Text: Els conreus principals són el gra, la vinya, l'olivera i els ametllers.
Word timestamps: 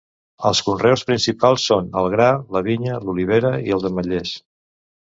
Els 0.49 0.61
conreus 0.69 1.03
principals 1.09 1.67
són 1.73 1.91
el 2.01 2.09
gra, 2.17 2.31
la 2.57 2.65
vinya, 2.71 2.99
l'olivera 3.07 3.57
i 3.71 3.79
els 3.79 3.91
ametllers. 3.93 4.35